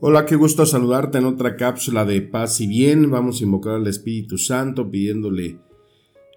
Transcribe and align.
Hola, 0.00 0.26
qué 0.26 0.36
gusto 0.36 0.64
saludarte 0.64 1.18
en 1.18 1.24
otra 1.24 1.56
cápsula 1.56 2.04
de 2.04 2.22
paz 2.22 2.60
y 2.60 2.68
bien. 2.68 3.10
Vamos 3.10 3.40
a 3.40 3.44
invocar 3.44 3.74
al 3.74 3.86
Espíritu 3.88 4.38
Santo 4.38 4.88
pidiéndole 4.88 5.58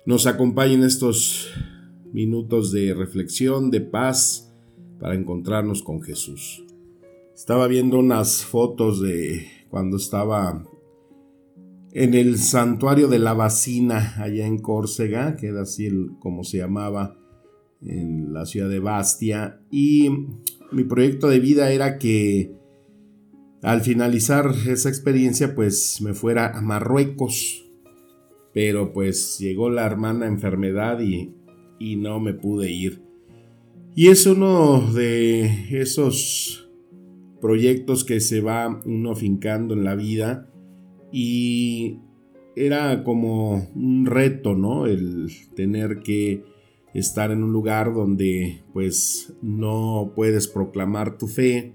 nos 0.04 0.26
acompañe 0.26 0.74
en 0.74 0.84
estos 0.84 1.54
minutos 2.12 2.72
de 2.72 2.96
reflexión, 2.96 3.70
de 3.70 3.82
paz, 3.82 4.52
para 5.00 5.14
encontrarnos 5.14 5.84
con 5.84 6.02
Jesús. 6.02 6.66
Estaba 7.36 7.68
viendo 7.68 8.00
unas 8.00 8.44
fotos 8.44 9.00
de 9.00 9.46
cuando 9.70 9.98
estaba 9.98 10.66
en 11.92 12.16
el 12.16 12.40
santuario 12.40 13.09
de 13.09 13.20
la 13.20 13.34
Bacina, 13.34 14.16
allá 14.18 14.48
en 14.48 14.58
Córcega, 14.58 15.36
que 15.36 15.50
era 15.50 15.62
así 15.62 15.88
como 16.20 16.44
se 16.44 16.58
llamaba 16.58 17.16
en 17.80 18.34
la 18.34 18.48
ciudad 18.48 18.70
de 18.70 18.80
Bastia, 18.80 19.62
y 19.70 20.09
mi 20.72 20.84
proyecto 20.84 21.28
de 21.28 21.40
vida 21.40 21.72
era 21.72 22.00
que 22.00 22.59
al 23.62 23.82
finalizar 23.82 24.52
esa 24.68 24.90
experiencia, 24.90 25.56
pues 25.56 26.02
me 26.02 26.14
fuera 26.14 26.58
a 26.58 26.62
Marruecos. 26.62 27.66
Pero 28.53 28.92
pues 28.92 29.38
llegó 29.40 29.70
la 29.70 29.86
hermana 29.86 30.28
enfermedad 30.28 31.00
y, 31.00 31.34
y 31.80 31.95
no 31.95 32.20
me 32.20 32.34
pude 32.34 32.72
ir. 32.72 33.02
Y 33.95 34.08
es 34.08 34.26
uno 34.26 34.92
de 34.94 35.80
esos 35.80 36.70
proyectos 37.40 38.03
que 38.03 38.20
se 38.20 38.42
va 38.42 38.81
uno 38.86 39.16
fincando 39.16 39.73
en 39.73 39.84
la 39.84 39.96
vida 39.96 40.50
y 41.12 42.00
era 42.56 43.03
como 43.03 43.70
un 43.75 44.06
reto, 44.06 44.56
¿no? 44.56 44.86
El 44.86 45.30
tener 45.56 46.00
que 46.00 46.44
estar 46.94 47.31
en 47.31 47.44
un 47.44 47.52
lugar 47.52 47.94
donde 47.94 48.64
pues 48.73 49.34
no 49.42 50.14
puedes 50.16 50.48
proclamar 50.48 51.18
tu 51.18 51.28
fe, 51.28 51.73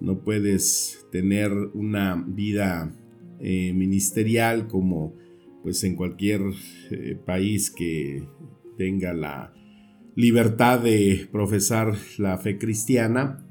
no 0.00 0.20
puedes 0.20 1.06
tener 1.10 1.52
una 1.74 2.22
vida 2.26 2.94
eh, 3.40 3.72
ministerial 3.72 4.68
como 4.68 5.14
pues 5.62 5.82
en 5.84 5.96
cualquier 5.96 6.40
eh, 6.90 7.16
país 7.24 7.70
que 7.70 8.22
tenga 8.76 9.14
la 9.14 9.52
libertad 10.14 10.80
de 10.80 11.28
profesar 11.32 11.94
la 12.18 12.38
fe 12.38 12.58
cristiana. 12.58 13.46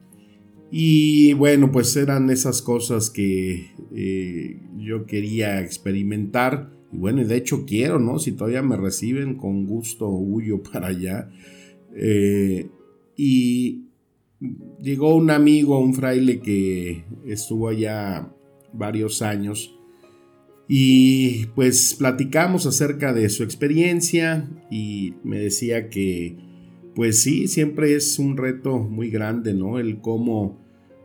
Y 0.71 1.33
bueno, 1.33 1.71
pues 1.71 1.95
eran 1.95 2.29
esas 2.29 2.61
cosas 2.61 3.09
que 3.09 3.71
eh, 3.95 4.59
yo 4.77 5.05
quería 5.05 5.61
experimentar. 5.61 6.71
Y 6.91 6.97
bueno, 6.97 7.21
y 7.21 7.25
de 7.25 7.37
hecho 7.37 7.65
quiero, 7.65 7.99
¿no? 7.99 8.19
Si 8.19 8.31
todavía 8.31 8.61
me 8.61 8.77
reciben, 8.77 9.35
con 9.35 9.65
gusto 9.65 10.07
huyo 10.09 10.61
para 10.63 10.87
allá. 10.87 11.29
y 13.15 13.82
llegó 14.81 15.15
un 15.15 15.31
amigo, 15.31 15.79
un 15.79 15.93
fraile 15.93 16.39
que 16.39 17.05
estuvo 17.25 17.69
allá 17.69 18.31
varios 18.73 19.21
años 19.21 19.75
y 20.67 21.47
pues 21.55 21.95
platicamos 21.97 22.65
acerca 22.65 23.13
de 23.13 23.29
su 23.29 23.43
experiencia 23.43 24.49
y 24.71 25.13
me 25.23 25.39
decía 25.39 25.89
que 25.89 26.37
pues 26.95 27.21
sí, 27.21 27.47
siempre 27.47 27.95
es 27.95 28.19
un 28.19 28.37
reto 28.37 28.77
muy 28.77 29.09
grande, 29.09 29.53
¿no? 29.53 29.79
El 29.79 29.99
cómo 29.99 30.59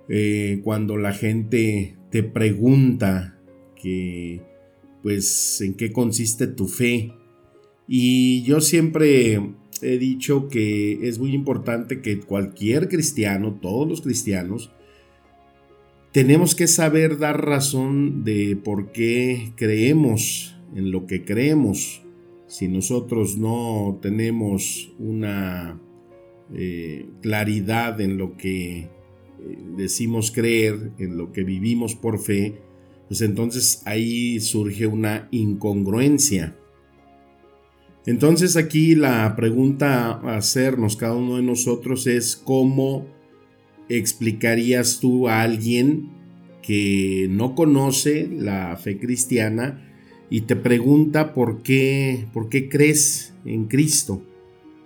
eh, 0.08 0.60
cuando 0.62 0.96
la 0.96 1.12
gente 1.12 1.96
te 2.10 2.22
pregunta 2.22 3.38
que 3.74 4.42
pues 5.02 5.60
en 5.60 5.74
qué 5.74 5.92
consiste 5.92 6.46
tu 6.46 6.66
fe. 6.66 7.12
Y 7.86 8.42
yo 8.42 8.60
siempre 8.60 9.40
he 9.82 9.98
dicho 9.98 10.48
que 10.48 11.08
es 11.08 11.18
muy 11.18 11.32
importante 11.32 12.00
que 12.00 12.20
cualquier 12.20 12.88
cristiano, 12.88 13.58
todos 13.60 13.88
los 13.88 14.00
cristianos, 14.00 14.72
tenemos 16.12 16.54
que 16.54 16.66
saber 16.66 17.18
dar 17.18 17.44
razón 17.44 18.24
de 18.24 18.56
por 18.56 18.92
qué 18.92 19.52
creemos 19.56 20.56
en 20.74 20.90
lo 20.90 21.06
que 21.06 21.24
creemos. 21.24 22.02
Si 22.46 22.68
nosotros 22.68 23.36
no 23.36 23.98
tenemos 24.00 24.92
una 24.98 25.80
eh, 26.54 27.06
claridad 27.20 28.00
en 28.00 28.16
lo 28.16 28.36
que 28.36 28.78
eh, 28.78 28.88
decimos 29.76 30.30
creer, 30.30 30.92
en 30.98 31.18
lo 31.18 31.30
que 31.30 31.44
vivimos 31.44 31.94
por 31.94 32.18
fe, 32.18 32.62
pues 33.08 33.20
entonces 33.20 33.82
ahí 33.84 34.40
surge 34.40 34.86
una 34.86 35.28
incongruencia. 35.30 36.56
Entonces 38.08 38.56
aquí 38.56 38.94
la 38.94 39.36
pregunta 39.36 40.12
a 40.12 40.38
hacernos 40.38 40.96
cada 40.96 41.14
uno 41.14 41.36
de 41.36 41.42
nosotros 41.42 42.06
es 42.06 42.36
cómo 42.36 43.06
explicarías 43.90 44.98
tú 44.98 45.28
a 45.28 45.42
alguien 45.42 46.08
que 46.62 47.26
no 47.28 47.54
conoce 47.54 48.26
la 48.32 48.74
fe 48.78 48.98
cristiana 48.98 49.92
y 50.30 50.40
te 50.42 50.56
pregunta 50.56 51.34
por 51.34 51.62
qué, 51.62 52.26
por 52.32 52.48
qué 52.48 52.70
crees 52.70 53.34
en 53.44 53.66
Cristo, 53.66 54.22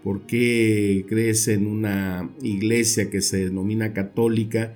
por 0.02 0.26
qué 0.26 1.06
crees 1.08 1.46
en 1.46 1.68
una 1.68 2.28
iglesia 2.42 3.08
que 3.08 3.20
se 3.20 3.44
denomina 3.44 3.92
católica 3.92 4.74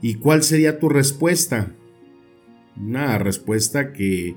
y 0.00 0.14
cuál 0.14 0.42
sería 0.44 0.78
tu 0.78 0.88
respuesta? 0.88 1.76
Una 2.74 3.18
respuesta 3.18 3.92
que 3.92 4.34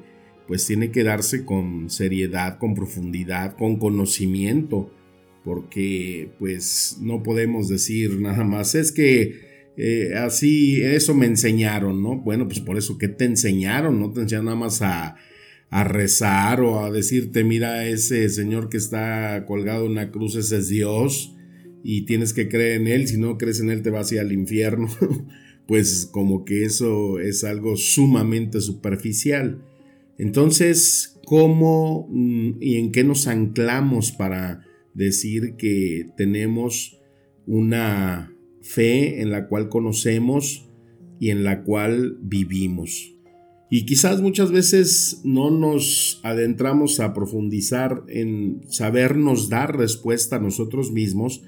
pues 0.50 0.66
tiene 0.66 0.90
que 0.90 1.04
darse 1.04 1.46
con 1.46 1.92
seriedad, 1.92 2.58
con 2.58 2.74
profundidad, 2.74 3.56
con 3.56 3.78
conocimiento, 3.78 4.92
porque 5.46 6.32
pues 6.40 6.98
no 7.02 7.22
podemos 7.22 7.70
decir 7.70 8.20
nada 8.20 8.44
más, 8.44 8.74
es 8.74 8.92
que 8.92 9.42
eh, 9.78 10.16
así, 10.16 10.82
eso 10.82 11.14
me 11.14 11.28
enseñaron, 11.28 12.02
¿no? 12.02 12.18
Bueno, 12.18 12.48
pues 12.48 12.62
por 12.62 12.80
eso, 12.80 12.98
¿qué 12.98 13.08
te 13.08 13.26
enseñaron? 13.26 14.00
No 14.00 14.12
te 14.12 14.22
enseñaron 14.22 14.46
nada 14.46 14.58
más 14.58 14.82
a, 14.82 15.18
rezar 15.70 16.62
o 16.62 16.84
a 16.84 16.90
decirte, 16.90 17.44
mira, 17.44 17.88
ese 17.88 18.28
señor 18.30 18.70
que 18.70 18.78
está 18.78 19.46
colgado 19.46 19.86
en 19.86 19.92
una 19.92 20.10
cruz, 20.10 20.36
ese 20.36 20.58
es 20.58 20.68
Dios 20.68 21.36
y 21.84 22.08
tienes 22.08 22.34
que 22.34 22.50
creer 22.50 22.82
en 22.82 22.88
él, 22.88 23.08
si 23.08 23.20
no 23.20 23.38
crees 23.38 23.60
en 23.60 23.70
él 23.70 23.84
te 23.84 23.92
vas 23.92 24.12
a 24.12 24.16
ir 24.16 24.22
al 24.22 24.32
infierno, 24.32 24.88
pues 25.68 26.10
como 26.12 26.44
que 26.44 26.64
eso 26.64 27.20
es 27.20 27.44
algo 27.44 27.78
sumamente 27.78 28.62
superficial. 28.62 29.62
Entonces, 30.20 31.18
¿cómo 31.26 32.08
mm, 32.12 32.62
y 32.62 32.76
en 32.76 32.92
qué 32.92 33.04
nos 33.04 33.26
anclamos 33.26 34.12
para 34.12 34.66
decir 34.94 35.56
que 35.58 36.10
tenemos 36.18 37.00
una 37.48 38.36
fe 38.62 39.22
en 39.22 39.32
la 39.32 39.48
cual 39.48 39.70
conocemos 39.70 40.70
y 41.20 41.30
en 41.30 41.46
la 41.46 41.64
cual 41.64 42.18
vivimos? 42.22 43.16
Y 43.72 43.86
quizás 43.86 44.22
muchas 44.22 44.52
veces 44.52 45.22
no 45.24 45.52
nos 45.52 46.20
adentramos 46.24 47.00
a 47.00 47.14
profundizar 47.14 48.04
en 48.10 48.62
sabernos 48.68 49.48
dar 49.48 49.78
respuesta 49.78 50.36
a 50.36 50.40
nosotros 50.40 50.92
mismos, 50.92 51.44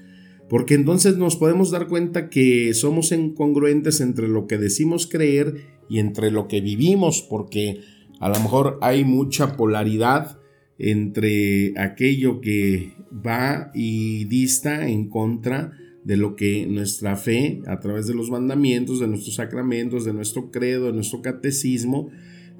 porque 0.48 0.74
entonces 0.74 1.18
nos 1.18 1.36
podemos 1.36 1.70
dar 1.70 1.88
cuenta 1.88 2.30
que 2.30 2.72
somos 2.74 3.12
incongruentes 3.12 4.00
entre 4.00 4.28
lo 4.28 4.46
que 4.46 4.56
decimos 4.56 5.06
creer 5.06 5.56
y 5.90 5.98
entre 5.98 6.30
lo 6.30 6.46
que 6.46 6.60
vivimos, 6.60 7.26
porque 7.28 7.80
a 8.22 8.28
lo 8.28 8.38
mejor 8.38 8.78
hay 8.82 9.04
mucha 9.04 9.56
polaridad 9.56 10.38
entre 10.78 11.76
aquello 11.76 12.40
que 12.40 12.92
va 13.10 13.72
y 13.74 14.26
dista 14.26 14.88
en 14.88 15.08
contra 15.08 15.72
de 16.04 16.16
lo 16.16 16.36
que 16.36 16.64
nuestra 16.68 17.16
fe, 17.16 17.62
a 17.66 17.80
través 17.80 18.06
de 18.06 18.14
los 18.14 18.30
mandamientos, 18.30 19.00
de 19.00 19.08
nuestros 19.08 19.34
sacramentos, 19.34 20.04
de 20.04 20.12
nuestro 20.12 20.52
credo, 20.52 20.86
de 20.86 20.92
nuestro 20.92 21.20
catecismo, 21.20 22.10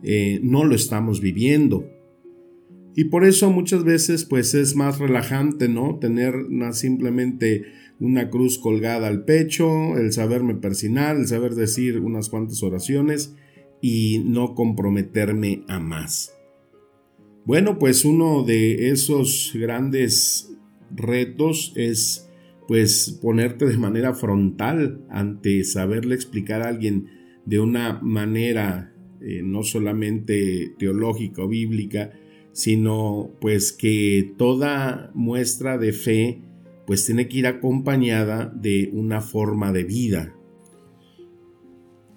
eh, 0.02 0.40
no 0.42 0.64
lo 0.64 0.74
estamos 0.74 1.20
viviendo. 1.20 1.88
Y 2.96 3.04
por 3.04 3.24
eso 3.24 3.52
muchas 3.52 3.84
veces 3.84 4.24
pues 4.24 4.54
es 4.54 4.74
más 4.74 4.98
relajante, 4.98 5.68
¿no? 5.68 5.96
Tener 6.00 6.34
simplemente 6.72 7.66
una 8.00 8.30
cruz 8.30 8.58
colgada 8.58 9.06
al 9.06 9.24
pecho, 9.24 9.96
el 9.96 10.12
saberme 10.12 10.56
persinar, 10.56 11.14
el 11.14 11.28
saber 11.28 11.54
decir 11.54 12.00
unas 12.00 12.30
cuantas 12.30 12.64
oraciones 12.64 13.36
y 13.82 14.22
no 14.24 14.54
comprometerme 14.54 15.64
a 15.68 15.78
más. 15.78 16.34
Bueno, 17.44 17.78
pues 17.78 18.04
uno 18.06 18.44
de 18.44 18.88
esos 18.90 19.50
grandes 19.54 20.56
retos 20.94 21.72
es 21.76 22.30
pues 22.68 23.18
ponerte 23.20 23.66
de 23.66 23.76
manera 23.76 24.14
frontal 24.14 25.04
ante 25.10 25.64
saberle 25.64 26.14
explicar 26.14 26.62
a 26.62 26.68
alguien 26.68 27.08
de 27.44 27.58
una 27.58 28.00
manera 28.00 28.94
eh, 29.20 29.42
no 29.42 29.64
solamente 29.64 30.72
teológica 30.78 31.42
o 31.42 31.48
bíblica, 31.48 32.12
sino 32.52 33.30
pues 33.40 33.72
que 33.72 34.32
toda 34.38 35.10
muestra 35.14 35.76
de 35.78 35.92
fe 35.92 36.42
pues 36.86 37.04
tiene 37.04 37.26
que 37.26 37.38
ir 37.38 37.46
acompañada 37.46 38.52
de 38.54 38.90
una 38.92 39.20
forma 39.20 39.72
de 39.72 39.84
vida. 39.84 40.34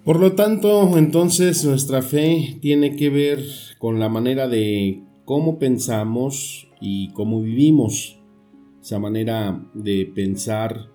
Por 0.06 0.20
lo 0.20 0.34
tanto, 0.34 0.96
entonces 0.98 1.64
nuestra 1.64 2.00
fe 2.00 2.58
tiene 2.60 2.94
que 2.94 3.10
ver 3.10 3.42
con 3.78 3.98
la 3.98 4.08
manera 4.08 4.46
de 4.46 5.02
cómo 5.24 5.58
pensamos 5.58 6.68
y 6.80 7.08
cómo 7.08 7.42
vivimos. 7.42 8.16
Esa 8.80 9.00
manera 9.00 9.68
de 9.74 10.06
pensar 10.14 10.90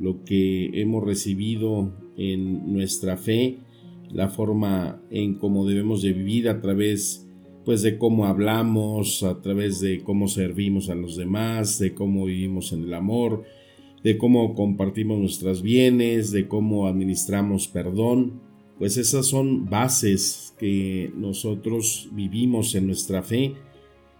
lo 0.00 0.24
que 0.24 0.70
hemos 0.80 1.04
recibido 1.04 1.92
en 2.16 2.72
nuestra 2.72 3.18
fe, 3.18 3.58
la 4.10 4.30
forma 4.30 5.02
en 5.10 5.34
cómo 5.34 5.66
debemos 5.66 6.00
de 6.00 6.14
vivir 6.14 6.48
a 6.48 6.62
través 6.62 7.28
pues 7.66 7.82
de 7.82 7.98
cómo 7.98 8.24
hablamos, 8.24 9.22
a 9.22 9.42
través 9.42 9.80
de 9.82 10.02
cómo 10.02 10.28
servimos 10.28 10.88
a 10.88 10.94
los 10.94 11.18
demás, 11.18 11.78
de 11.78 11.92
cómo 11.92 12.24
vivimos 12.24 12.72
en 12.72 12.84
el 12.84 12.94
amor, 12.94 13.44
de 14.02 14.16
cómo 14.16 14.54
compartimos 14.54 15.18
nuestros 15.18 15.60
bienes, 15.60 16.30
de 16.30 16.48
cómo 16.48 16.86
administramos 16.86 17.68
perdón, 17.68 18.45
pues 18.78 18.96
esas 18.96 19.26
son 19.26 19.68
bases 19.68 20.54
que 20.58 21.12
nosotros 21.16 22.08
vivimos 22.12 22.74
en 22.74 22.86
nuestra 22.86 23.22
fe 23.22 23.54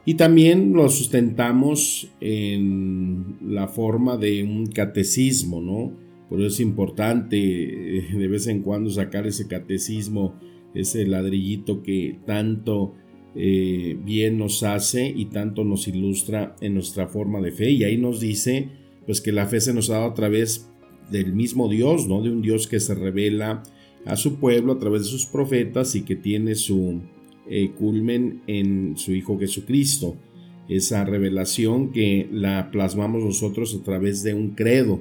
y 0.08 0.14
también 0.14 0.72
lo 0.72 0.88
sustentamos 0.88 2.08
en 2.20 3.36
la 3.42 3.66
forma 3.66 4.16
de 4.16 4.44
un 4.44 4.66
catecismo, 4.68 5.60
¿no? 5.60 5.92
Por 6.28 6.38
eso 6.40 6.48
es 6.48 6.60
importante 6.60 7.98
eh, 7.98 8.06
de 8.16 8.28
vez 8.28 8.46
en 8.46 8.62
cuando 8.62 8.88
sacar 8.90 9.26
ese 9.26 9.48
catecismo, 9.48 10.34
ese 10.74 11.06
ladrillito 11.06 11.82
que 11.82 12.18
tanto 12.24 12.94
eh, 13.34 13.98
bien 14.04 14.38
nos 14.38 14.62
hace 14.62 15.08
y 15.08 15.26
tanto 15.26 15.64
nos 15.64 15.88
ilustra 15.88 16.54
en 16.60 16.74
nuestra 16.74 17.08
forma 17.08 17.40
de 17.40 17.50
fe. 17.50 17.70
Y 17.72 17.82
ahí 17.82 17.98
nos 17.98 18.20
dice, 18.20 18.68
pues 19.06 19.20
que 19.20 19.32
la 19.32 19.46
fe 19.46 19.60
se 19.60 19.74
nos 19.74 19.90
ha 19.90 19.94
dado 19.94 20.10
a 20.10 20.14
través 20.14 20.70
del 21.10 21.32
mismo 21.32 21.68
Dios, 21.68 22.06
¿no? 22.06 22.22
De 22.22 22.30
un 22.30 22.42
Dios 22.42 22.68
que 22.68 22.78
se 22.78 22.94
revela 22.94 23.64
a 24.06 24.16
su 24.16 24.36
pueblo 24.36 24.72
a 24.72 24.78
través 24.78 25.02
de 25.02 25.08
sus 25.08 25.26
profetas 25.26 25.94
y 25.94 26.02
que 26.02 26.16
tiene 26.16 26.54
su 26.54 27.00
eh, 27.48 27.72
culmen 27.76 28.42
en 28.46 28.96
su 28.96 29.12
Hijo 29.12 29.38
Jesucristo. 29.38 30.16
Esa 30.68 31.04
revelación 31.04 31.92
que 31.92 32.28
la 32.32 32.70
plasmamos 32.70 33.22
nosotros 33.22 33.76
a 33.78 33.84
través 33.84 34.22
de 34.22 34.34
un 34.34 34.50
credo. 34.50 35.00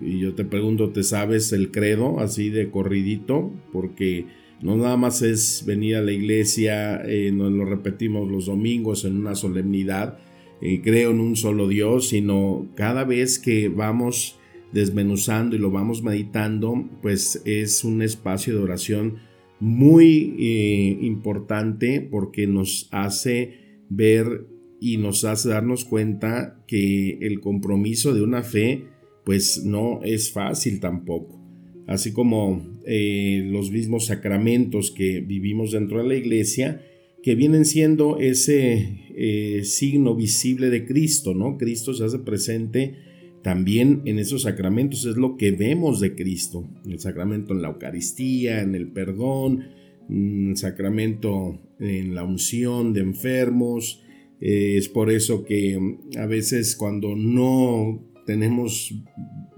Y 0.00 0.18
yo 0.18 0.34
te 0.34 0.44
pregunto, 0.44 0.90
¿te 0.90 1.02
sabes 1.02 1.52
el 1.52 1.70
credo 1.70 2.20
así 2.20 2.50
de 2.50 2.70
corridito? 2.70 3.52
Porque 3.72 4.26
no 4.60 4.76
nada 4.76 4.96
más 4.96 5.22
es 5.22 5.64
venir 5.66 5.96
a 5.96 6.02
la 6.02 6.12
iglesia, 6.12 7.02
eh, 7.04 7.30
nos 7.32 7.52
lo 7.52 7.64
repetimos 7.64 8.30
los 8.30 8.46
domingos 8.46 9.04
en 9.04 9.16
una 9.16 9.34
solemnidad, 9.34 10.18
eh, 10.60 10.80
creo 10.82 11.10
en 11.10 11.20
un 11.20 11.36
solo 11.36 11.68
Dios, 11.68 12.08
sino 12.08 12.66
cada 12.74 13.04
vez 13.04 13.38
que 13.38 13.68
vamos 13.68 14.38
desmenuzando 14.74 15.54
y 15.54 15.60
lo 15.60 15.70
vamos 15.70 16.02
meditando, 16.02 16.90
pues 17.00 17.40
es 17.46 17.84
un 17.84 18.02
espacio 18.02 18.54
de 18.54 18.62
oración 18.62 19.18
muy 19.60 20.34
eh, 20.38 20.98
importante 21.00 22.00
porque 22.00 22.48
nos 22.48 22.88
hace 22.90 23.82
ver 23.88 24.46
y 24.80 24.96
nos 24.96 25.24
hace 25.24 25.48
darnos 25.48 25.84
cuenta 25.84 26.64
que 26.66 27.18
el 27.22 27.40
compromiso 27.40 28.12
de 28.12 28.22
una 28.22 28.42
fe 28.42 28.86
pues 29.24 29.64
no 29.64 30.02
es 30.02 30.32
fácil 30.32 30.80
tampoco. 30.80 31.40
Así 31.86 32.12
como 32.12 32.80
eh, 32.84 33.46
los 33.46 33.70
mismos 33.70 34.06
sacramentos 34.06 34.90
que 34.90 35.20
vivimos 35.20 35.70
dentro 35.70 36.02
de 36.02 36.08
la 36.08 36.16
iglesia, 36.16 36.82
que 37.22 37.36
vienen 37.36 37.64
siendo 37.64 38.18
ese 38.18 39.12
eh, 39.16 39.60
signo 39.62 40.14
visible 40.16 40.68
de 40.68 40.84
Cristo, 40.84 41.32
¿no? 41.32 41.56
Cristo 41.58 41.94
se 41.94 42.04
hace 42.04 42.18
presente 42.18 43.03
también 43.44 44.00
en 44.06 44.18
esos 44.18 44.42
sacramentos 44.42 45.04
es 45.04 45.16
lo 45.18 45.36
que 45.36 45.52
vemos 45.52 46.00
de 46.00 46.14
Cristo. 46.14 46.66
El 46.88 46.98
sacramento 46.98 47.52
en 47.52 47.60
la 47.60 47.68
Eucaristía, 47.68 48.62
en 48.62 48.74
el 48.74 48.88
perdón, 48.88 49.66
mm, 50.08 50.50
el 50.52 50.56
sacramento 50.56 51.60
en 51.78 52.14
la 52.14 52.24
unción 52.24 52.94
de 52.94 53.02
enfermos. 53.02 54.02
Eh, 54.40 54.76
es 54.78 54.88
por 54.88 55.10
eso 55.10 55.44
que 55.44 55.78
mm, 55.78 56.18
a 56.18 56.24
veces 56.24 56.74
cuando 56.74 57.14
no 57.14 58.02
tenemos 58.24 58.94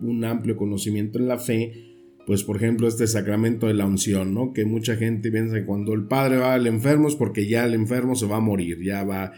un 0.01 0.25
amplio 0.25 0.57
conocimiento 0.57 1.21
en 1.21 1.29
la 1.29 1.39
fe, 1.39 1.73
pues 2.27 2.43
por 2.43 2.57
ejemplo 2.57 2.89
este 2.89 3.07
sacramento 3.07 3.69
de 3.69 3.75
la 3.75 3.87
unción, 3.87 4.35
¿no? 4.35 4.53
Que 4.53 4.65
mucha 4.65 4.97
gente 4.97 5.31
piensa 5.31 5.61
que 5.61 5.65
cuando 5.65 5.95
el 5.95 6.09
padre 6.09 6.39
va 6.39 6.55
al 6.55 6.67
enfermo 6.67 7.07
es 7.07 7.15
porque 7.15 7.47
ya 7.47 7.65
el 7.65 7.75
enfermo 7.75 8.17
se 8.17 8.27
va 8.27 8.39
a 8.39 8.41
morir, 8.41 8.83
ya 8.83 9.05
va 9.05 9.33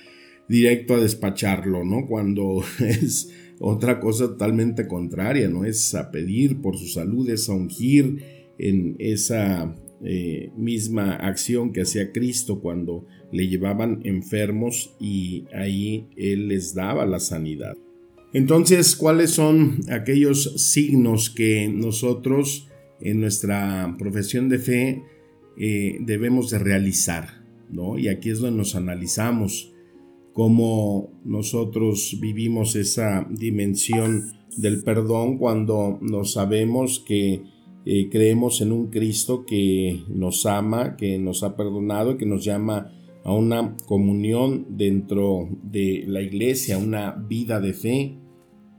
directo 0.49 0.95
a 0.95 1.01
despacharlo, 1.01 1.85
¿no? 1.85 2.07
Cuando 2.07 2.63
es 2.81 3.31
otra 3.61 4.01
cosa 4.01 4.29
totalmente 4.29 4.87
contraria, 4.87 5.49
¿no? 5.49 5.65
Es 5.65 5.95
a 5.95 6.11
pedir 6.11 6.61
por 6.61 6.77
su 6.77 6.87
salud, 6.87 7.29
es 7.31 7.49
a 7.49 7.53
ungir 7.53 8.23
en 8.59 8.97
esa 8.99 9.75
eh, 10.05 10.51
misma 10.57 11.15
acción 11.15 11.73
que 11.73 11.83
hacía 11.83 12.13
Cristo 12.13 12.61
cuando 12.61 13.07
le 13.33 13.49
llevaban 13.49 14.01
enfermos 14.05 14.95
y 15.01 15.45
ahí 15.53 16.07
Él 16.17 16.49
les 16.49 16.75
daba 16.75 17.05
la 17.05 17.21
sanidad. 17.21 17.77
Entonces, 18.33 18.95
¿cuáles 18.95 19.31
son 19.31 19.81
aquellos 19.91 20.71
signos 20.71 21.31
que 21.31 21.69
nosotros 21.69 22.69
en 23.01 23.21
nuestra 23.21 23.97
profesión 23.99 24.49
de 24.49 24.59
fe 24.59 25.03
eh, 25.57 25.97
debemos 26.01 26.51
de 26.51 26.59
realizar? 26.59 27.43
¿no? 27.71 27.99
Y 27.99 28.09
aquí 28.09 28.31
es 28.31 28.39
donde 28.39 28.59
nos 28.59 28.75
analizamos 28.75 29.73
cómo 30.39 31.11
nosotros 31.25 32.17
vivimos 32.21 32.77
esa 32.77 33.27
dimensión 33.29 34.31
del 34.57 34.85
perdón 34.85 35.37
cuando 35.37 35.99
nos 36.01 36.35
sabemos 36.35 37.03
que 37.05 37.43
eh, 37.85 38.09
creemos 38.09 38.61
en 38.61 38.71
un 38.71 38.87
Cristo 38.87 39.45
que 39.45 40.05
nos 40.09 40.47
ama, 40.47 40.95
que 40.95 41.19
nos 41.19 41.43
ha 41.43 41.57
perdonado 41.57 42.13
y 42.13 42.19
que 42.19 42.27
nos 42.27 42.45
llama 42.45 42.93
a 43.25 43.33
una 43.33 43.77
comunión 43.87 44.65
dentro 44.77 45.49
de 45.65 46.05
la 46.07 46.23
iglesia, 46.23 46.79
una 46.79 47.11
vida 47.11 47.59
de 47.59 47.73
fe, 47.73 48.15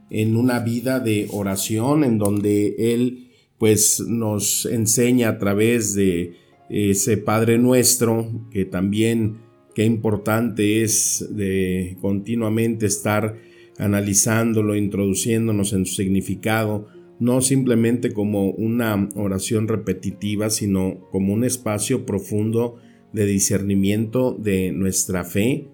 en 0.08 0.38
una 0.38 0.60
vida 0.60 0.98
de 0.98 1.28
oración 1.30 2.04
en 2.04 2.16
donde 2.16 2.94
Él 2.94 3.28
pues 3.58 4.02
nos 4.08 4.64
enseña 4.64 5.28
a 5.28 5.38
través 5.38 5.94
de 5.94 6.36
ese 6.70 7.18
Padre 7.18 7.58
nuestro 7.58 8.48
que 8.50 8.64
también 8.64 9.49
qué 9.74 9.84
importante 9.84 10.82
es 10.82 11.26
de 11.30 11.96
continuamente 12.00 12.86
estar 12.86 13.36
analizándolo, 13.78 14.76
introduciéndonos 14.76 15.72
en 15.72 15.86
su 15.86 15.94
significado, 15.94 16.88
no 17.18 17.40
simplemente 17.40 18.12
como 18.12 18.50
una 18.50 19.08
oración 19.14 19.68
repetitiva, 19.68 20.50
sino 20.50 21.08
como 21.10 21.32
un 21.32 21.44
espacio 21.44 22.06
profundo 22.06 22.76
de 23.12 23.26
discernimiento 23.26 24.32
de 24.32 24.72
nuestra 24.72 25.24
fe, 25.24 25.68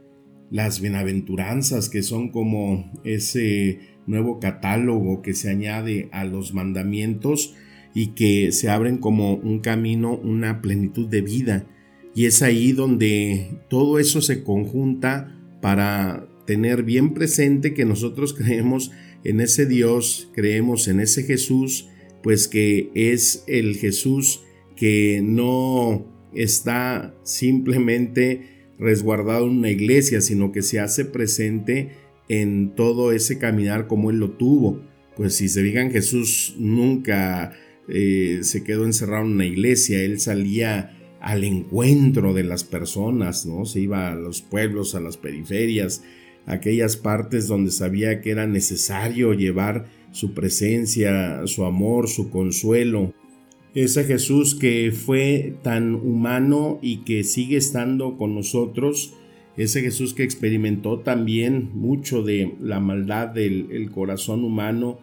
las 0.51 0.81
bienaventuranzas 0.81 1.89
que 1.89 2.03
son 2.03 2.31
como 2.31 2.93
ese 3.05 3.81
nuevo 4.07 4.39
catálogo 4.39 5.23
que 5.23 5.35
se 5.35 5.51
añade 5.51 6.09
a 6.13 6.25
los 6.25 6.55
mandamientos 6.55 7.55
y 7.95 8.09
que 8.09 8.53
se 8.53 8.69
abren 8.69 8.99
como 8.99 9.35
un 9.35 9.61
camino, 9.61 10.17
una 10.17 10.61
plenitud 10.63 11.09
de 11.09 11.23
vida 11.23 11.67
y 12.17 12.25
es 12.25 12.41
ahí 12.41 12.73
donde 12.73 13.61
todo 13.69 13.99
eso 13.99 14.23
se 14.23 14.43
conjunta 14.43 15.39
para 15.61 16.27
tener 16.47 16.83
bien 16.83 17.13
presente 17.13 17.75
que 17.75 17.85
nosotros 17.85 18.33
creemos 18.39 18.91
en 19.23 19.41
ese 19.41 19.67
Dios, 19.67 20.31
creemos 20.35 20.89
en 20.89 21.01
ese 21.01 21.25
Jesús, 21.25 21.91
pues 22.23 22.49
que 22.49 22.91
es 22.95 23.45
el 23.47 23.77
Jesús 23.77 24.41
que 24.77 25.21
no 25.23 26.07
está 26.35 27.15
simplemente 27.23 28.71
resguardado 28.79 29.45
en 29.45 29.59
una 29.59 29.71
iglesia, 29.71 30.23
sino 30.23 30.53
que 30.53 30.63
se 30.63 30.81
hace 30.81 31.05
presente 31.05 31.91
en 32.31 32.75
todo 32.75 33.13
ese 33.13 33.39
caminar 33.39 33.89
como 33.89 34.11
Él 34.11 34.21
lo 34.21 34.31
tuvo. 34.31 34.81
Pues 35.19 35.35
si 35.35 35.51
se 35.51 35.63
digan, 35.63 35.91
Jesús 35.91 36.57
nunca 36.59 37.53
eh, 37.91 38.39
se 38.41 38.65
quedó 38.65 38.87
encerrado 38.87 39.27
en 39.27 39.33
una 39.33 39.47
iglesia, 39.47 40.01
Él 40.01 40.19
salía 40.19 40.96
al 41.27 41.43
encuentro 41.43 42.35
de 42.35 42.45
las 42.45 42.63
personas, 42.63 43.47
¿no? 43.47 43.65
Se 43.65 43.81
iba 43.81 44.13
a 44.13 44.15
los 44.15 44.43
pueblos, 44.43 44.95
a 44.95 45.01
las 45.01 45.17
periferias, 45.17 46.05
aquellas 46.47 46.97
partes 46.97 47.49
donde 47.49 47.73
sabía 47.73 48.21
que 48.21 48.31
era 48.31 48.47
necesario 48.47 49.33
llevar 49.33 49.87
su 50.13 50.35
presencia, 50.35 51.45
su 51.49 51.65
amor, 51.65 52.07
su 52.07 52.31
consuelo. 52.31 53.13
Ese 53.75 54.05
Jesús 54.05 54.55
que 54.55 54.93
fue 54.93 55.57
tan 55.65 55.97
humano 55.97 56.79
y 56.81 56.99
que 56.99 57.25
sigue 57.25 57.57
estando 57.57 58.17
con 58.19 58.37
nosotros, 58.37 59.13
ese 59.57 59.81
Jesús 59.81 60.15
que 60.15 60.23
experimentó 60.23 61.01
también 61.01 61.71
mucho 61.75 62.23
de 62.23 62.55
la 62.61 62.79
maldad 62.79 63.27
del 63.31 63.91
corazón 63.91 64.45
humano 64.45 65.01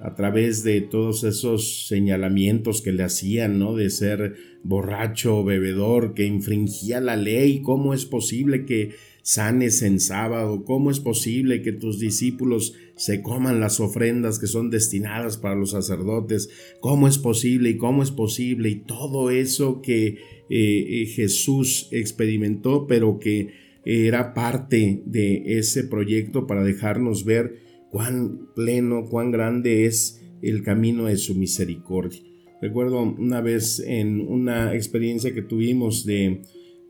a 0.00 0.14
través 0.14 0.64
de 0.64 0.80
todos 0.80 1.24
esos 1.24 1.86
señalamientos 1.86 2.82
que 2.82 2.92
le 2.92 3.04
hacían, 3.04 3.58
¿no? 3.58 3.74
De 3.74 3.90
ser 3.90 4.34
borracho, 4.62 5.44
bebedor, 5.44 6.14
que 6.14 6.26
infringía 6.26 7.00
la 7.00 7.16
ley. 7.16 7.62
¿Cómo 7.62 7.94
es 7.94 8.04
posible 8.04 8.64
que 8.64 8.90
sanes 9.22 9.82
en 9.82 10.00
sábado? 10.00 10.64
¿Cómo 10.64 10.90
es 10.90 11.00
posible 11.00 11.62
que 11.62 11.72
tus 11.72 11.98
discípulos 11.98 12.74
se 12.96 13.22
coman 13.22 13.60
las 13.60 13.80
ofrendas 13.80 14.38
que 14.38 14.46
son 14.46 14.70
destinadas 14.70 15.38
para 15.38 15.54
los 15.54 15.70
sacerdotes? 15.70 16.50
¿Cómo 16.80 17.08
es 17.08 17.18
posible? 17.18 17.70
¿Y 17.70 17.76
cómo 17.76 18.02
es 18.02 18.10
posible? 18.10 18.68
Y 18.70 18.76
todo 18.76 19.30
eso 19.30 19.80
que 19.80 20.06
eh, 20.06 20.18
eh, 20.50 21.06
Jesús 21.06 21.88
experimentó, 21.92 22.86
pero 22.86 23.18
que 23.18 23.64
era 23.84 24.34
parte 24.34 25.02
de 25.04 25.58
ese 25.58 25.84
proyecto 25.84 26.46
para 26.46 26.64
dejarnos 26.64 27.24
ver 27.24 27.64
cuán 27.94 28.48
pleno, 28.56 29.08
cuán 29.08 29.30
grande 29.30 29.86
es 29.86 30.20
el 30.42 30.64
camino 30.64 31.04
de 31.04 31.16
su 31.16 31.36
misericordia. 31.36 32.20
Recuerdo 32.60 33.00
una 33.00 33.40
vez 33.40 33.78
en 33.78 34.20
una 34.20 34.74
experiencia 34.74 35.32
que 35.32 35.42
tuvimos 35.42 36.04
de 36.04 36.42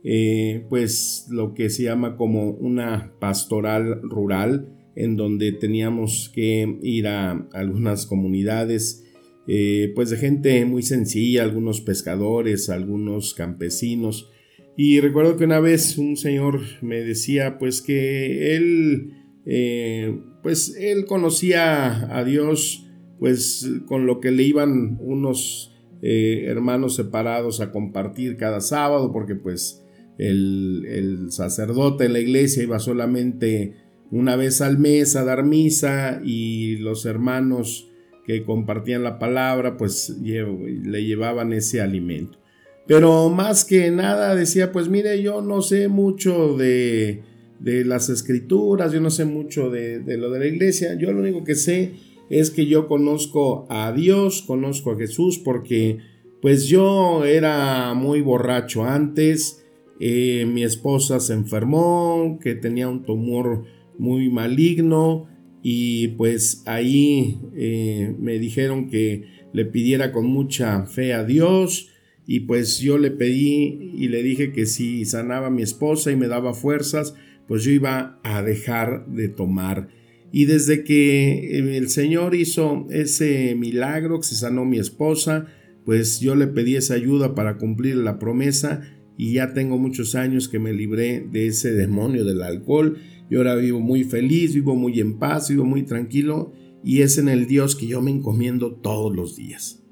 eh, 0.03 0.65
pues 0.71 1.27
lo 1.29 1.53
que 1.53 1.69
se 1.69 1.83
llama 1.83 2.17
como 2.17 2.53
una 2.53 3.13
pastoral 3.21 4.01
rural 4.01 4.67
en 4.97 5.17
donde 5.17 5.53
teníamos 5.53 6.31
que 6.35 6.79
ir 6.81 7.07
a 7.07 7.33
algunas 7.53 8.07
comunidades 8.07 9.05
eh, 9.47 9.93
pues 9.95 10.09
de 10.09 10.17
gente 10.17 10.65
muy 10.65 10.83
sencilla, 10.83 11.43
algunos 11.43 11.83
pescadores, 11.83 12.71
algunos 12.71 13.35
campesinos. 13.35 14.31
Y 14.75 15.01
recuerdo 15.01 15.37
que 15.37 15.45
una 15.45 15.61
vez 15.61 15.99
un 15.99 16.17
señor 16.17 16.63
me 16.81 17.03
decía 17.03 17.59
pues 17.59 17.83
que 17.83 18.57
él 18.57 19.24
eh, 19.47 20.21
pues 20.43 20.77
él 20.79 21.07
conocía 21.07 22.17
a 22.17 22.25
Dios 22.25 22.87
pues 23.19 23.71
con 23.87 24.07
lo 24.07 24.21
que 24.21 24.31
le 24.31 24.43
iban 24.43 24.99
unos 25.01 25.71
hermanos 26.07 26.97
separados 26.97 27.63
a 27.63 27.73
compartir 27.73 28.37
cada 28.37 28.61
sábado 28.61 29.11
porque 29.11 29.35
pues 29.35 29.85
el, 30.19 31.27
sacerdote 31.31 32.07
en 32.07 32.13
la 32.13 32.21
iglesia 32.21 32.63
iba 32.63 32.79
solamente 32.79 33.75
una 34.11 34.37
vez 34.37 34.61
al 34.61 34.79
mes 34.79 35.17
a 35.17 35.25
dar 35.25 35.45
misa 35.45 36.21
y 36.25 36.77
los 36.77 37.05
hermanos 37.07 37.91
que 38.27 38.45
compartían 38.45 39.03
la 39.03 39.19
palabra 39.19 39.77
pues 39.77 40.17
le 40.21 41.05
llevaban 41.05 41.53
ese 41.53 41.81
alimento. 41.81 42.39
Pero 42.87 43.31
más 43.31 43.65
que 43.65 43.91
nada 43.91 44.35
decía 44.35 44.73
pues 44.73 44.89
mire 44.89 45.21
yo 45.23 45.41
no 45.41 45.63
sé 45.63 45.89
mucho 45.89 46.57
de, 46.57 47.23
de 47.61 47.85
las 47.85 48.09
escrituras, 48.09 48.93
yo 48.93 49.01
no 49.01 49.11
sé 49.11 49.25
mucho 49.25 49.71
de, 49.71 50.01
de 50.01 50.17
lo 50.17 50.31
de 50.31 50.39
la 50.41 50.47
iglesia, 50.47 50.99
yo 50.99 51.13
lo 51.13 51.21
único 51.21 51.45
que 51.45 51.55
sé 51.55 51.93
es 52.31 52.51
que 52.51 52.67
yo 52.67 52.89
conozco 52.89 53.67
a 53.69 53.93
Dios, 53.93 54.43
conozco 54.43 54.93
a 54.93 54.97
Jesús 54.97 55.39
porque 55.39 55.99
pues 56.41 56.67
yo 56.67 57.25
era 57.25 57.95
muy 57.95 58.21
borracho 58.21 58.85
antes, 58.85 59.65
eh, 60.01 60.47
mi 60.47 60.65
esposa 60.65 61.21
se 61.21 61.33
enfermó, 61.33 62.39
que 62.43 62.55
tenía 62.55 62.89
un 62.89 63.03
tumor 63.03 63.65
muy 63.99 64.29
maligno 64.29 65.27
y 65.63 66.09
pues 66.09 66.63
ahí 66.67 67.41
eh, 67.57 68.15
me 68.19 68.39
dijeron 68.39 68.91
que 68.91 69.25
le 69.53 69.65
pidiera 69.65 70.13
con 70.13 70.27
mucha 70.27 70.85
fe 70.85 71.15
a 71.15 71.25
Dios 71.25 71.91
y 72.27 72.41
pues 72.41 72.79
yo 72.81 72.99
le 72.99 73.11
pedí 73.11 73.93
y 73.95 74.09
le 74.09 74.23
dije 74.23 74.53
que 74.53 74.67
si 74.67 75.05
sanaba 75.05 75.47
a 75.47 75.51
mi 75.51 75.63
esposa 75.63 76.11
y 76.11 76.17
me 76.17 76.29
daba 76.29 76.55
fuerzas, 76.55 77.15
pues 77.49 77.65
yo 77.65 77.71
iba 77.71 78.21
a 78.23 78.43
dejar 78.43 79.07
de 79.07 79.29
tomar. 79.29 79.89
Y 80.33 80.47
desde 80.47 80.85
que 80.85 81.59
eh, 81.59 81.77
el 81.77 81.89
Señor 81.89 82.35
hizo 82.35 82.87
ese 82.91 83.55
milagro, 83.55 84.19
que 84.19 84.27
se 84.27 84.35
sanó 84.35 84.65
mi 84.65 84.79
esposa, 84.79 85.47
pues 85.85 86.21
yo 86.21 86.35
le 86.35 86.47
pedí 86.47 86.77
esa 86.77 86.95
ayuda 86.95 87.35
para 87.35 87.59
cumplir 87.59 87.97
la 87.97 88.19
promesa 88.19 88.83
y 89.17 89.35
ya 89.35 89.53
tengo 89.53 89.79
muchos 89.79 90.15
años 90.15 90.49
que 90.49 90.59
me 90.59 90.73
libré 90.73 91.21
de 91.31 91.47
ese 91.47 91.73
demonio 91.73 92.25
del 92.25 92.43
alcohol 92.43 92.99
y 93.31 93.37
ahora 93.37 93.55
vivo 93.55 93.81
muy 93.81 94.05
feliz, 94.05 94.55
vivo 94.55 94.75
muy 94.75 95.01
en 95.01 95.19
paz, 95.19 95.51
vivo 95.51 95.65
muy 95.65 95.85
tranquilo 95.85 96.53
y 96.83 97.03
es 97.03 97.19
en 97.19 97.29
el 97.29 97.47
Dios 97.47 97.77
que 97.77 97.87
yo 97.87 98.03
me 98.03 98.11
encomiendo 98.11 98.75
todos 98.75 99.15
los 99.15 99.37
días. 99.37 99.83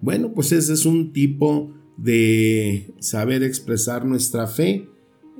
Bueno, 0.00 0.32
pues 0.34 0.52
ese 0.52 0.72
es 0.72 0.84
un 0.84 1.12
tipo 1.12 1.74
de 1.96 2.94
saber 2.98 3.42
expresar 3.42 4.04
nuestra 4.04 4.46
fe, 4.46 4.88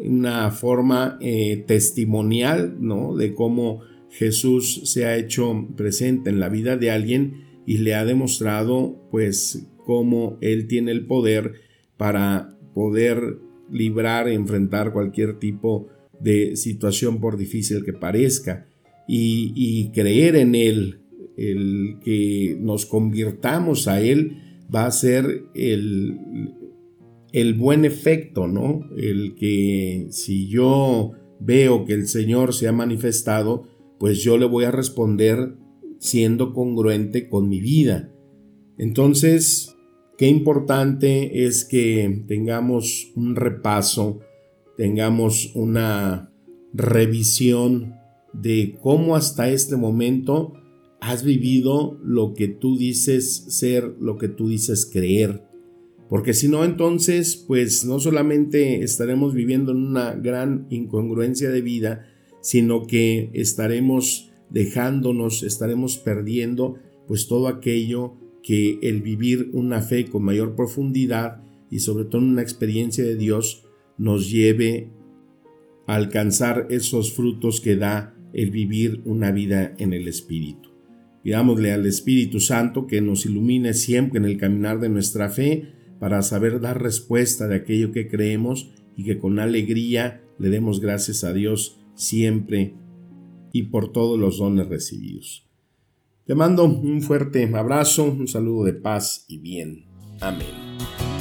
una 0.05 0.51
forma 0.51 1.19
eh, 1.21 1.65
testimonial, 1.67 2.77
¿no? 2.81 3.17
De 3.17 3.35
cómo 3.35 3.81
Jesús 4.11 4.83
se 4.85 5.07
ha 5.07 5.17
hecho 5.17 5.69
presente 5.77 6.31
en 6.31 6.41
la 6.41 6.49
vida 6.49 6.77
de 6.77 6.91
alguien 6.91 7.45
y 7.67 7.79
le 7.79 7.95
ha 7.95 8.05
demostrado, 8.05 9.09
pues, 9.11 9.67
cómo 9.85 10.39
Él 10.41 10.67
tiene 10.67 10.93
el 10.93 11.07
poder 11.07 11.55
para 11.97 12.57
poder 12.75 13.39
librar, 13.71 14.29
enfrentar 14.29 14.93
cualquier 14.93 15.39
tipo 15.39 15.89
de 16.21 16.57
situación 16.57 17.21
por 17.21 17.37
difícil 17.37 17.85
que 17.85 17.93
parezca 17.93 18.67
y, 19.09 19.91
creer 19.93 20.37
en 20.37 20.55
Él, 20.55 21.01
el 21.37 21.97
que 22.05 22.57
nos 22.61 22.87
convirtamos 22.87 23.89
a 23.89 24.01
Él 24.01 24.39
va 24.75 24.87
a 24.87 24.93
ser 24.93 25.45
el, 25.55 26.19
el 27.33 27.55
buen 27.55 27.85
efecto, 27.85 28.47
¿no? 28.47 28.89
El 28.97 29.35
que 29.35 30.09
si 30.11 30.49
yo 30.49 31.13
veo 31.41 31.85
que 31.85 31.95
el 31.95 32.07
Señor 32.07 32.55
se 32.55 32.69
ha 32.69 32.73
manifestado, 32.73 33.69
pues 33.99 34.23
yo 34.23 34.39
le 34.39 34.47
voy 34.47 34.65
a 34.65 34.71
responder 34.71 35.57
siendo 35.99 36.53
congruente 36.53 37.29
con 37.29 37.49
mi 37.49 37.61
vida. 37.61 38.13
Entonces, 38.79 39.73
Qué 40.23 40.29
importante 40.29 41.47
es 41.47 41.65
que 41.65 42.23
tengamos 42.29 43.11
un 43.17 43.35
repaso, 43.35 44.21
tengamos 44.77 45.51
una 45.57 46.31
revisión 46.73 47.95
de 48.33 48.79
cómo 48.81 49.17
hasta 49.17 49.49
este 49.49 49.77
momento 49.77 50.53
has 51.01 51.25
vivido 51.25 51.99
lo 52.05 52.35
que 52.35 52.47
tú 52.47 52.79
dices 52.79 53.47
ser, 53.49 53.97
lo 53.99 54.17
que 54.17 54.29
tú 54.29 54.49
dices 54.49 54.87
creer. 54.87 55.43
Porque 56.13 56.35
si 56.35 56.47
no, 56.47 56.63
entonces, 56.63 57.37
pues 57.37 57.87
no 57.87 57.99
solamente 57.99 58.83
estaremos 58.83 59.33
viviendo 59.33 59.73
en 59.73 59.79
una 59.79 60.13
gran 60.13 60.67
incongruencia 60.69 61.49
de 61.49 61.63
vida, 61.63 62.07
sino 62.43 62.87
que 62.87 63.31
estaremos 63.33 64.31
dejándonos, 64.51 65.43
estaremos 65.43 65.97
perdiendo 65.97 66.75
pues 67.09 67.29
todo 67.29 67.49
aquello 67.49 68.13
que 68.43 68.79
el 68.83 69.01
vivir 69.01 69.49
una 69.55 69.81
fe 69.81 70.05
con 70.05 70.25
mayor 70.25 70.55
profundidad 70.55 71.41
y 71.71 71.79
sobre 71.79 72.05
todo 72.05 72.21
una 72.21 72.43
experiencia 72.43 73.05
de 73.05 73.17
Dios 73.17 73.65
nos 73.97 74.31
lleve 74.31 74.91
a 75.87 75.95
alcanzar 75.95 76.67
esos 76.69 77.15
frutos 77.15 77.63
que 77.63 77.77
da 77.77 78.15
el 78.35 78.51
vivir 78.51 79.01
una 79.07 79.33
vida 79.33 79.75
en 79.79 79.95
el 79.95 80.07
Espíritu. 80.09 80.69
Pidámosle 81.23 81.73
al 81.73 81.87
Espíritu 81.87 82.39
Santo 82.39 82.87
que 82.87 83.01
nos 83.01 83.25
ilumine 83.25 83.73
siempre 83.73 84.19
en 84.19 84.27
el 84.27 84.37
caminar 84.37 84.79
de 84.79 84.91
nuestra 84.91 85.31
fe 85.31 85.81
para 86.03 86.21
saber 86.23 86.61
dar 86.61 86.83
respuesta 86.83 87.47
de 87.47 87.55
aquello 87.55 87.93
que 87.93 88.09
creemos 88.09 88.73
y 88.97 89.05
que 89.05 89.21
con 89.21 89.39
alegría 89.39 90.21
le 90.37 90.49
demos 90.49 90.81
gracias 90.81 91.23
a 91.23 91.33
Dios 91.33 91.79
siempre 91.95 92.75
y 93.53 93.69
por 93.69 93.93
todos 93.93 94.19
los 94.19 94.39
dones 94.39 94.67
recibidos. 94.67 95.49
Te 96.27 96.35
mando 96.35 96.65
un 96.65 97.03
fuerte 97.03 97.49
abrazo, 97.55 98.03
un 98.03 98.27
saludo 98.27 98.65
de 98.65 98.73
paz 98.73 99.27
y 99.29 99.39
bien. 99.39 99.85
Amén. 100.21 101.12